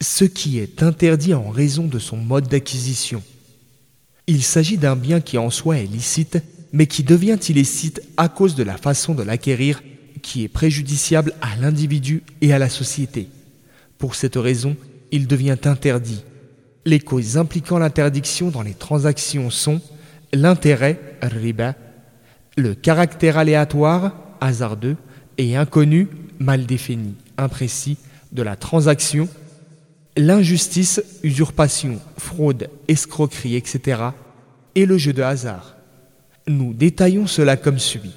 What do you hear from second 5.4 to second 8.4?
soi est licite, mais qui devient illicite à